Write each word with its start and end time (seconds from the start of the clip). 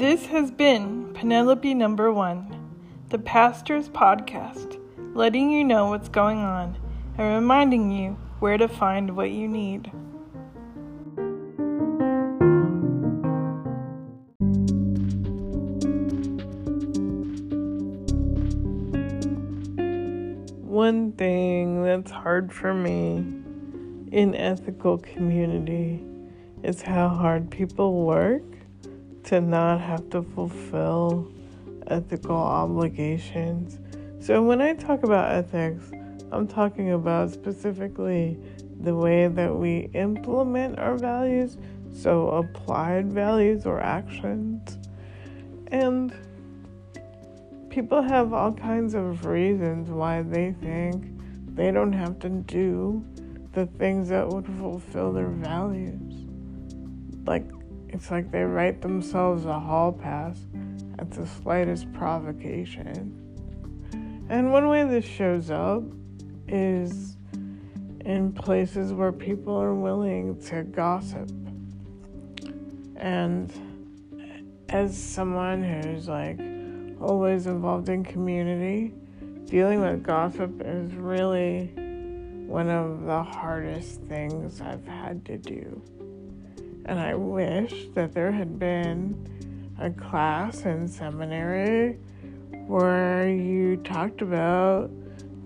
This 0.00 0.24
has 0.28 0.50
been 0.50 1.12
Penelope 1.12 1.74
Number 1.74 2.10
One, 2.10 2.72
the 3.10 3.18
Pastor's 3.18 3.90
Podcast, 3.90 4.80
letting 5.14 5.50
you 5.50 5.62
know 5.62 5.90
what's 5.90 6.08
going 6.08 6.38
on 6.38 6.78
and 7.18 7.34
reminding 7.34 7.90
you 7.90 8.12
where 8.38 8.56
to 8.56 8.66
find 8.66 9.14
what 9.14 9.30
you 9.30 9.46
need. 9.46 9.92
One 20.64 21.12
thing 21.12 21.84
that's 21.84 22.10
hard 22.10 22.54
for 22.54 22.72
me 22.72 23.16
in 24.12 24.34
ethical 24.34 24.96
community 24.96 26.02
is 26.62 26.80
how 26.80 27.10
hard 27.10 27.50
people 27.50 28.06
work 28.06 28.59
to 29.24 29.40
not 29.40 29.80
have 29.80 30.08
to 30.10 30.22
fulfill 30.22 31.30
ethical 31.86 32.36
obligations. 32.36 33.78
So 34.24 34.42
when 34.42 34.60
I 34.60 34.74
talk 34.74 35.02
about 35.02 35.32
ethics, 35.32 35.90
I'm 36.32 36.46
talking 36.46 36.92
about 36.92 37.30
specifically 37.30 38.38
the 38.80 38.94
way 38.94 39.28
that 39.28 39.54
we 39.54 39.90
implement 39.94 40.78
our 40.78 40.96
values, 40.96 41.58
so 41.92 42.28
applied 42.28 43.12
values 43.12 43.66
or 43.66 43.80
actions. 43.80 44.78
And 45.68 46.14
people 47.68 48.02
have 48.02 48.32
all 48.32 48.52
kinds 48.52 48.94
of 48.94 49.26
reasons 49.26 49.90
why 49.90 50.22
they 50.22 50.52
think 50.60 51.04
they 51.54 51.70
don't 51.70 51.92
have 51.92 52.18
to 52.20 52.28
do 52.28 53.04
the 53.52 53.66
things 53.66 54.08
that 54.08 54.28
would 54.28 54.46
fulfill 54.58 55.12
their 55.12 55.28
values. 55.28 56.26
Like, 57.26 57.44
it's 57.92 58.10
like 58.10 58.30
they 58.30 58.42
write 58.42 58.80
themselves 58.80 59.44
a 59.44 59.58
hall 59.58 59.92
pass 59.92 60.38
at 60.98 61.10
the 61.10 61.26
slightest 61.26 61.92
provocation. 61.92 63.16
And 64.28 64.52
one 64.52 64.68
way 64.68 64.84
this 64.84 65.04
shows 65.04 65.50
up 65.50 65.82
is 66.46 67.16
in 68.04 68.32
places 68.32 68.92
where 68.92 69.12
people 69.12 69.56
are 69.60 69.74
willing 69.74 70.40
to 70.42 70.62
gossip. 70.62 71.28
And 72.96 73.52
as 74.68 74.96
someone 74.96 75.64
who's 75.64 76.08
like 76.08 76.38
always 77.00 77.46
involved 77.46 77.88
in 77.88 78.04
community, 78.04 78.94
dealing 79.46 79.80
with 79.80 80.04
gossip 80.04 80.62
is 80.64 80.94
really 80.94 81.72
one 82.46 82.68
of 82.68 83.02
the 83.04 83.22
hardest 83.22 84.00
things 84.02 84.60
I've 84.60 84.86
had 84.86 85.24
to 85.24 85.38
do. 85.38 85.82
And 86.86 86.98
I 86.98 87.14
wish 87.14 87.86
that 87.94 88.12
there 88.12 88.32
had 88.32 88.58
been 88.58 89.74
a 89.78 89.90
class 89.90 90.62
in 90.62 90.88
seminary 90.88 91.98
where 92.66 93.28
you 93.28 93.76
talked 93.78 94.22
about 94.22 94.90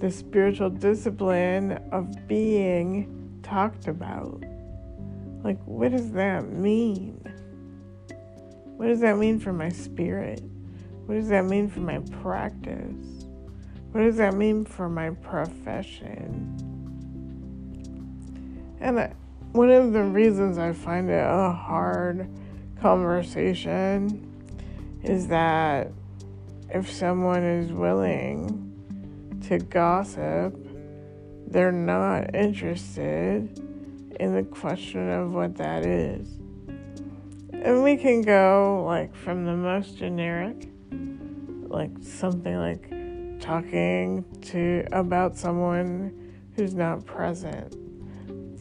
the 0.00 0.10
spiritual 0.10 0.70
discipline 0.70 1.72
of 1.92 2.26
being 2.26 3.40
talked 3.42 3.88
about. 3.88 4.42
Like, 5.42 5.62
what 5.64 5.92
does 5.92 6.12
that 6.12 6.50
mean? 6.50 7.20
What 8.76 8.86
does 8.86 9.00
that 9.00 9.18
mean 9.18 9.38
for 9.38 9.52
my 9.52 9.68
spirit? 9.68 10.42
What 11.06 11.14
does 11.14 11.28
that 11.28 11.44
mean 11.44 11.68
for 11.68 11.80
my 11.80 11.98
practice? 12.22 13.26
What 13.92 14.00
does 14.00 14.16
that 14.16 14.34
mean 14.34 14.64
for 14.64 14.88
my 14.88 15.10
profession? 15.10 16.56
And 18.80 18.96
one 19.54 19.70
of 19.70 19.92
the 19.92 20.02
reasons 20.02 20.58
I 20.58 20.72
find 20.72 21.08
it 21.08 21.24
a 21.24 21.52
hard 21.52 22.28
conversation 22.80 24.28
is 25.04 25.28
that 25.28 25.92
if 26.70 26.90
someone 26.90 27.44
is 27.44 27.70
willing 27.70 29.38
to 29.46 29.60
gossip, 29.60 30.56
they're 31.46 31.70
not 31.70 32.34
interested 32.34 33.60
in 34.18 34.34
the 34.34 34.42
question 34.42 35.08
of 35.08 35.32
what 35.32 35.56
that 35.58 35.86
is. 35.86 36.36
And 37.52 37.84
we 37.84 37.96
can 37.96 38.22
go 38.22 38.82
like 38.84 39.14
from 39.14 39.44
the 39.44 39.54
most 39.54 39.96
generic, 39.96 40.68
like 41.68 41.92
something 42.02 42.56
like 42.56 42.90
talking 43.40 44.24
to 44.46 44.84
about 44.90 45.38
someone 45.38 46.32
who's 46.56 46.74
not 46.74 47.06
present 47.06 47.76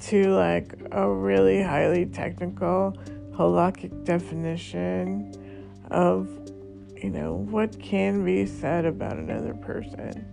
to 0.04 0.34
like 0.34 0.83
a 0.94 1.09
really 1.09 1.62
highly 1.62 2.06
technical 2.06 2.96
halakhic 3.36 4.06
definition 4.06 5.34
of 5.90 6.30
you 6.96 7.09
know 7.09 7.34
what 7.34 7.78
can 7.80 8.24
be 8.24 8.46
said 8.46 8.86
about 8.86 9.18
another 9.18 9.54
person. 9.56 10.30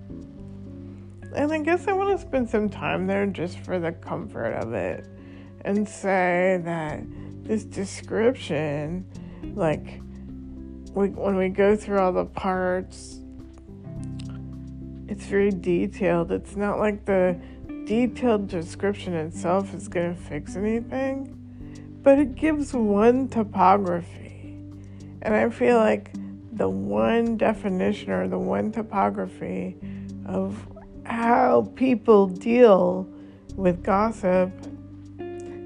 And 1.35 1.53
i 1.53 1.59
guess 1.61 1.87
i 1.87 1.93
want 1.93 2.19
to 2.19 2.27
spend 2.27 2.51
some 2.51 2.69
time 2.69 3.07
there 3.07 3.27
just 3.27 3.59
for 3.61 3.79
the 3.79 3.93
comfort 3.93 4.53
of 4.55 4.73
it 4.73 5.07
and 5.65 5.89
say 5.89 6.61
that 6.65 7.03
this 7.45 7.65
description 7.65 9.07
like 9.55 10.01
we, 10.93 11.09
when 11.09 11.37
we 11.37 11.49
go 11.49 11.77
through 11.77 12.01
all 12.01 12.13
the 12.13 12.25
parts 12.25 13.21
it's 15.11 15.25
very 15.25 15.51
detailed. 15.51 16.31
It's 16.31 16.55
not 16.55 16.79
like 16.79 17.05
the 17.05 17.37
detailed 17.91 18.47
description 18.47 19.15
itself 19.15 19.75
is 19.75 19.89
going 19.89 20.15
to 20.15 20.23
fix 20.23 20.55
anything, 20.55 21.37
but 22.05 22.21
it 22.21 22.37
gives 22.37 22.73
one 22.73 23.27
topography. 23.27 24.57
And 25.23 25.35
I 25.35 25.51
feel 25.51 25.77
like 25.79 26.13
the 26.53 26.69
one 26.69 27.37
definition 27.37 28.13
or 28.13 28.29
the 28.29 28.39
one 28.39 28.71
topography 28.71 29.77
of 30.25 30.69
how 31.05 31.69
people 31.75 32.29
deal 32.29 33.09
with 33.57 33.83
gossip 33.83 34.53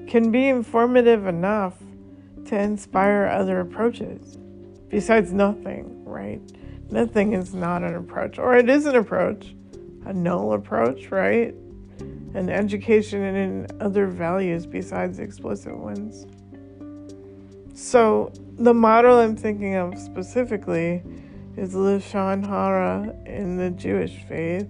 can 0.07 0.31
be 0.31 0.47
informative 0.47 1.27
enough 1.27 1.75
to 2.45 2.59
inspire 2.59 3.27
other 3.27 3.59
approaches. 3.59 4.39
Besides 4.89 5.31
nothing, 5.31 6.03
right? 6.03 6.41
Nothing 6.89 7.33
is 7.33 7.53
not 7.53 7.83
an 7.83 7.93
approach, 7.93 8.39
or 8.39 8.57
it 8.57 8.67
is 8.67 8.87
an 8.87 8.95
approach, 8.95 9.53
a 10.05 10.13
null 10.13 10.53
approach, 10.53 11.11
right? 11.11 11.53
And 12.35 12.49
education 12.49 13.23
and 13.23 13.37
in 13.37 13.81
other 13.81 14.07
values 14.07 14.65
besides 14.65 15.19
explicit 15.19 15.75
ones. 15.75 16.25
So, 17.73 18.31
the 18.57 18.73
model 18.73 19.19
I'm 19.19 19.35
thinking 19.35 19.75
of 19.75 19.97
specifically 19.97 21.01
is 21.57 21.73
Lashon 21.73 22.45
Hara 22.45 23.15
in 23.25 23.57
the 23.57 23.69
Jewish 23.69 24.15
faith. 24.27 24.67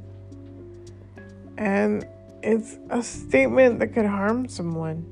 And 1.58 2.08
it's 2.44 2.78
a 2.90 3.02
statement 3.02 3.80
that 3.80 3.88
could 3.94 4.06
harm 4.06 4.48
someone. 4.48 5.04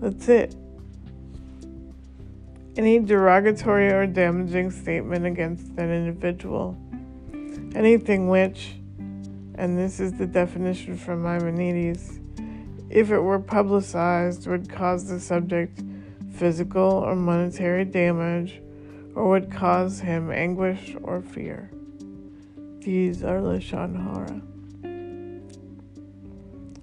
That's 0.00 0.28
it. 0.28 0.56
Any 2.76 2.98
derogatory 2.98 3.90
or 3.90 4.06
damaging 4.06 4.70
statement 4.70 5.26
against 5.26 5.68
an 5.78 5.90
individual. 5.90 6.76
Anything 7.74 8.28
which 8.28 8.76
and 9.56 9.78
this 9.78 10.00
is 10.00 10.12
the 10.14 10.26
definition 10.26 10.96
from 10.96 11.22
Maimonides, 11.22 12.20
if 12.90 13.10
it 13.10 13.20
were 13.20 13.38
publicized, 13.38 14.46
would 14.46 14.68
cause 14.68 15.08
the 15.08 15.20
subject 15.20 15.82
physical 16.32 16.82
or 16.82 17.14
monetary 17.14 17.84
damage, 17.84 18.60
or 19.14 19.28
would 19.28 19.50
cause 19.50 20.00
him 20.00 20.30
anguish 20.30 20.96
or 21.02 21.22
fear. 21.22 21.70
These 22.80 23.22
are 23.22 23.40
Lashon 23.40 23.94
Hara. 24.02 24.42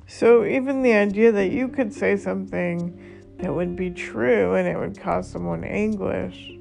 So, 0.08 0.46
even 0.46 0.81
the 0.81 0.94
idea 0.94 1.31
that 1.31 1.52
you 1.52 1.68
could 1.68 1.94
say 1.94 2.16
something 2.16 2.98
that 3.40 3.54
would 3.54 3.75
be 3.75 3.90
true 3.90 4.56
and 4.56 4.68
it 4.68 4.78
would 4.78 5.00
cause 5.00 5.30
someone 5.30 5.63
anguish, 5.63 6.51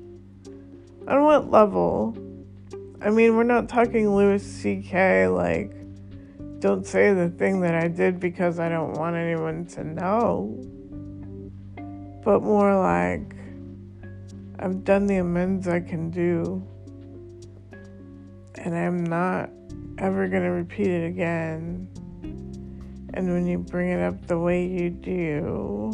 on 1.07 1.25
what 1.25 1.51
level? 1.51 2.17
I 3.03 3.11
mean, 3.11 3.37
we're 3.37 3.45
not 3.45 3.69
talking 3.69 4.15
Louis 4.15 4.43
C.K. 4.43 5.29
like 5.29 5.80
don't 6.61 6.87
say 6.87 7.15
the 7.15 7.31
thing 7.31 7.63
that 7.63 7.75
I 7.75 7.89
did 7.89 8.21
because 8.21 8.59
I 8.59 8.69
don't 8.69 8.93
want 8.93 9.17
anyone 9.17 9.65
to 9.69 9.83
know, 9.83 10.63
but 12.23 12.43
more 12.43 12.79
like 12.79 13.35
I've 14.59 14.85
done 14.85 15.07
the 15.07 15.17
amends 15.17 15.67
I 15.67 15.81
can 15.81 16.11
do, 16.11 16.63
and 18.57 18.77
I'm 18.77 19.05
not 19.05 19.49
ever 19.97 20.29
going 20.29 20.43
to 20.43 20.51
repeat 20.51 20.87
it 20.87 21.07
again. 21.07 21.89
And 23.15 23.33
when 23.33 23.47
you 23.47 23.59
bring 23.59 23.89
it 23.89 24.03
up 24.03 24.27
the 24.27 24.39
way 24.39 24.67
you 24.67 24.91
do, 24.91 25.93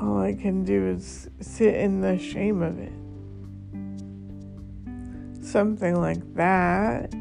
all 0.00 0.20
I 0.20 0.34
can 0.34 0.64
do 0.64 0.88
is 0.88 1.30
sit 1.40 1.74
in 1.74 2.00
the 2.00 2.18
shame 2.18 2.62
of 2.62 2.80
it. 2.80 2.92
Something 5.44 6.00
like 6.00 6.34
that 6.34 7.14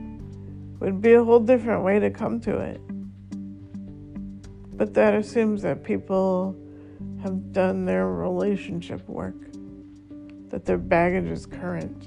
would 0.80 1.02
be 1.02 1.14
a 1.14 1.24
whole 1.24 1.40
different 1.40 1.84
way 1.84 2.00
to 2.00 2.10
come 2.10 2.40
to 2.42 2.58
it. 2.58 2.82
But 4.78 4.94
that 4.94 5.16
assumes 5.16 5.62
that 5.64 5.84
people 5.84 6.56
have 7.24 7.52
done 7.52 7.86
their 7.86 8.08
relationship 8.08 9.08
work, 9.10 9.36
that 10.50 10.66
their 10.66 10.78
baggage 10.78 11.26
is 11.26 11.46
current, 11.46 12.06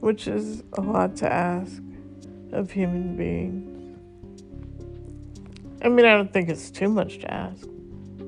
which 0.00 0.26
is 0.26 0.62
a 0.74 0.80
lot 0.80 1.16
to 1.16 1.30
ask 1.30 1.82
of 2.52 2.70
human 2.70 3.16
beings. 3.16 3.70
I 5.82 5.88
mean, 5.90 6.06
I 6.06 6.14
don't 6.16 6.32
think 6.32 6.48
it's 6.48 6.70
too 6.70 6.88
much 6.88 7.18
to 7.18 7.30
ask, 7.30 7.66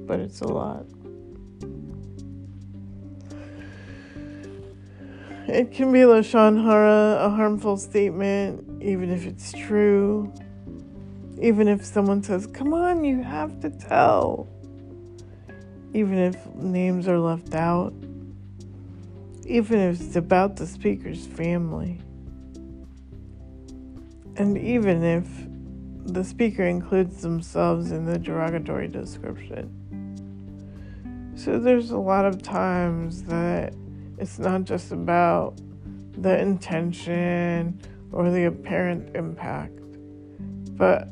but 0.06 0.20
it's 0.20 0.40
a 0.40 0.48
lot. 0.48 0.84
It 5.48 5.70
can 5.70 5.92
be 5.92 6.00
Lashon 6.00 6.60
Hara, 6.64 7.24
a 7.24 7.30
harmful 7.30 7.76
statement, 7.76 8.82
even 8.82 9.12
if 9.12 9.24
it's 9.24 9.52
true. 9.52 10.32
Even 11.40 11.68
if 11.68 11.84
someone 11.84 12.20
says, 12.20 12.48
Come 12.48 12.74
on, 12.74 13.04
you 13.04 13.22
have 13.22 13.60
to 13.60 13.70
tell. 13.70 14.48
Even 15.94 16.18
if 16.18 16.44
names 16.56 17.06
are 17.06 17.20
left 17.20 17.54
out. 17.54 17.92
Even 19.46 19.78
if 19.78 20.00
it's 20.00 20.16
about 20.16 20.56
the 20.56 20.66
speaker's 20.66 21.24
family. 21.24 22.00
And 24.34 24.58
even 24.58 25.04
if 25.04 25.28
the 26.12 26.24
speaker 26.24 26.64
includes 26.64 27.22
themselves 27.22 27.92
in 27.92 28.04
the 28.04 28.18
derogatory 28.18 28.88
description. 28.88 29.70
So 31.36 31.60
there's 31.60 31.92
a 31.92 31.98
lot 31.98 32.24
of 32.24 32.42
times 32.42 33.22
that 33.24 33.74
it's 34.18 34.38
not 34.38 34.64
just 34.64 34.92
about 34.92 35.60
the 36.18 36.38
intention 36.38 37.78
or 38.12 38.30
the 38.30 38.44
apparent 38.44 39.14
impact, 39.14 39.78
but 40.76 41.08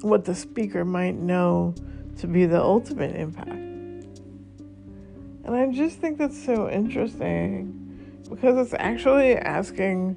what 0.00 0.24
the 0.24 0.34
speaker 0.34 0.84
might 0.84 1.14
know 1.14 1.74
to 2.18 2.26
be 2.26 2.46
the 2.46 2.60
ultimate 2.60 3.14
impact. 3.14 3.50
And 3.50 5.54
I 5.54 5.70
just 5.70 5.98
think 5.98 6.18
that's 6.18 6.44
so 6.44 6.68
interesting 6.68 7.82
because 8.28 8.58
it's 8.58 8.74
actually 8.80 9.36
asking 9.36 10.16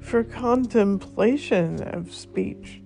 for 0.00 0.24
contemplation 0.24 1.82
of 1.82 2.12
speech. 2.12 2.80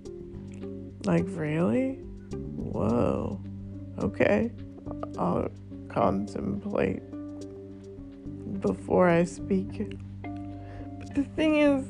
Like, 1.05 1.25
really? 1.29 2.00
Whoa. 2.32 3.40
Okay. 4.00 4.50
I'll 5.17 5.49
contemplate 5.88 7.02
before 8.61 9.08
I 9.08 9.25
speak. 9.25 9.97
But 10.23 11.14
the 11.14 11.25
thing 11.37 11.56
is, 11.56 11.85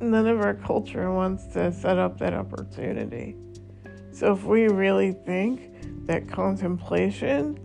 none 0.00 0.26
of 0.26 0.40
our 0.40 0.54
culture 0.54 1.12
wants 1.12 1.46
to 1.54 1.72
set 1.72 1.98
up 1.98 2.18
that 2.18 2.34
opportunity. 2.34 3.36
So 4.12 4.32
if 4.32 4.44
we 4.44 4.68
really 4.68 5.12
think 5.12 6.06
that 6.06 6.28
contemplation 6.28 7.58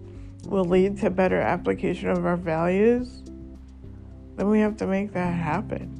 will 0.45 0.65
lead 0.65 0.97
to 0.99 1.09
better 1.09 1.39
application 1.41 2.09
of 2.09 2.25
our 2.25 2.37
values, 2.37 3.23
then 4.35 4.49
we 4.49 4.59
have 4.59 4.77
to 4.77 4.87
make 4.87 5.13
that 5.13 5.33
happen. 5.33 5.93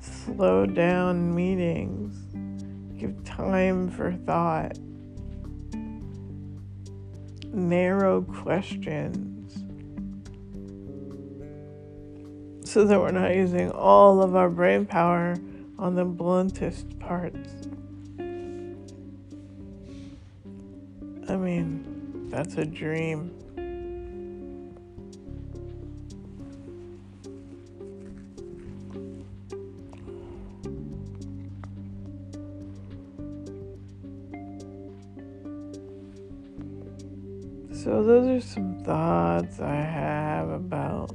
Slow 0.00 0.66
down 0.66 1.34
meetings 1.34 2.28
Give 2.98 3.22
time 3.22 3.88
for 3.90 4.12
thought. 4.12 4.76
Narrow 7.52 8.22
questions. 8.22 9.27
So 12.78 12.84
that 12.84 13.00
we're 13.00 13.10
not 13.10 13.34
using 13.34 13.72
all 13.72 14.22
of 14.22 14.36
our 14.36 14.48
brain 14.48 14.86
power 14.86 15.34
on 15.80 15.96
the 15.96 16.04
bluntest 16.04 16.96
parts. 17.00 17.66
I 21.28 21.34
mean, 21.34 22.28
that's 22.30 22.54
a 22.54 22.64
dream. 22.64 23.32
So, 37.72 38.04
those 38.04 38.28
are 38.28 38.40
some 38.40 38.78
thoughts 38.84 39.58
I 39.58 39.74
have 39.74 40.48
about 40.50 41.12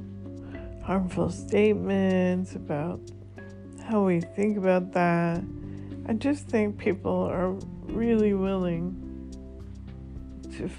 harmful 0.84 1.30
statements, 1.30 2.54
about 2.54 3.00
how 3.88 4.04
we 4.04 4.20
think 4.20 4.58
about 4.58 4.92
that. 4.92 5.42
I 6.06 6.12
just 6.12 6.46
think 6.46 6.76
people 6.76 7.22
are 7.30 7.52
really 7.82 8.34
willing 8.34 9.00
to 10.58 10.70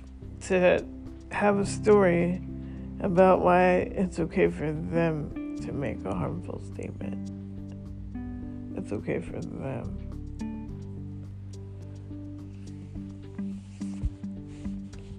to 0.48 0.86
have 1.32 1.58
a 1.58 1.66
story 1.66 2.42
about 3.00 3.42
why 3.42 3.78
it's 3.96 4.20
okay 4.20 4.48
for 4.48 4.72
them 4.72 5.58
to 5.62 5.72
make 5.72 6.06
a 6.06 6.14
harmful 6.14 6.62
statement. 6.74 7.32
It's 8.78 8.92
okay 8.92 9.20
for 9.20 9.42
them. 9.42 10.02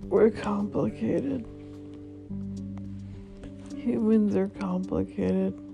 We're 0.08 0.30
complicated. 0.30 1.44
Humans 3.86 4.34
are 4.34 4.48
complicated. 4.48 5.65